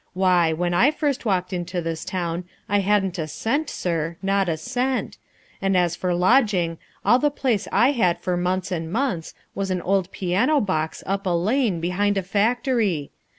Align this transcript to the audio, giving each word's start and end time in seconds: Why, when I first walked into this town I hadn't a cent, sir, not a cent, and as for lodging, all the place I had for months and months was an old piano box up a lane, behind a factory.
Why, 0.13 0.51
when 0.51 0.73
I 0.73 0.89
first 0.89 1.25
walked 1.25 1.53
into 1.53 1.79
this 1.79 2.03
town 2.03 2.45
I 2.67 2.79
hadn't 2.79 3.19
a 3.19 3.27
cent, 3.27 3.69
sir, 3.69 4.17
not 4.23 4.49
a 4.49 4.57
cent, 4.57 5.19
and 5.61 5.77
as 5.77 5.95
for 5.95 6.15
lodging, 6.15 6.79
all 7.05 7.19
the 7.19 7.29
place 7.29 7.67
I 7.71 7.91
had 7.91 8.17
for 8.19 8.35
months 8.35 8.71
and 8.71 8.91
months 8.91 9.35
was 9.53 9.69
an 9.69 9.83
old 9.83 10.09
piano 10.11 10.59
box 10.59 11.03
up 11.05 11.27
a 11.27 11.29
lane, 11.29 11.79
behind 11.79 12.17
a 12.17 12.23
factory. 12.23 13.11